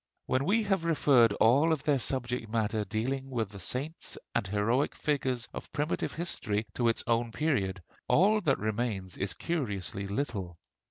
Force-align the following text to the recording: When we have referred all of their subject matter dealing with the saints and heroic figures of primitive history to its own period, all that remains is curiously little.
When 0.25 0.45
we 0.45 0.63
have 0.63 0.83
referred 0.83 1.31
all 1.33 1.71
of 1.71 1.83
their 1.83 1.99
subject 1.99 2.49
matter 2.49 2.83
dealing 2.83 3.29
with 3.29 3.49
the 3.51 3.59
saints 3.59 4.17
and 4.33 4.47
heroic 4.47 4.95
figures 4.95 5.47
of 5.53 5.71
primitive 5.73 6.13
history 6.13 6.65
to 6.73 6.87
its 6.87 7.03
own 7.05 7.31
period, 7.31 7.83
all 8.07 8.41
that 8.41 8.57
remains 8.57 9.15
is 9.15 9.35
curiously 9.35 10.07
little. 10.07 10.57